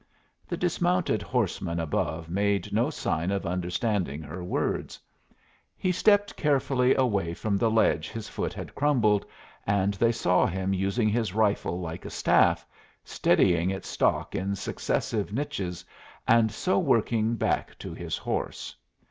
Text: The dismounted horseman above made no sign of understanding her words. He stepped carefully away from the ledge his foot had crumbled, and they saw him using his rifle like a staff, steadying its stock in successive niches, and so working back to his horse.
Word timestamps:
The 0.47 0.57
dismounted 0.57 1.21
horseman 1.21 1.79
above 1.79 2.27
made 2.27 2.73
no 2.73 2.89
sign 2.89 3.29
of 3.29 3.45
understanding 3.45 4.23
her 4.23 4.43
words. 4.43 4.99
He 5.77 5.91
stepped 5.91 6.35
carefully 6.35 6.95
away 6.95 7.35
from 7.35 7.55
the 7.55 7.69
ledge 7.69 8.09
his 8.09 8.27
foot 8.27 8.51
had 8.51 8.73
crumbled, 8.73 9.27
and 9.67 9.93
they 9.93 10.11
saw 10.11 10.47
him 10.47 10.73
using 10.73 11.07
his 11.07 11.35
rifle 11.35 11.79
like 11.81 12.03
a 12.03 12.09
staff, 12.09 12.65
steadying 13.03 13.69
its 13.69 13.89
stock 13.89 14.33
in 14.33 14.55
successive 14.55 15.31
niches, 15.31 15.85
and 16.27 16.51
so 16.51 16.79
working 16.79 17.35
back 17.35 17.77
to 17.77 17.93
his 17.93 18.17
horse. 18.17 18.75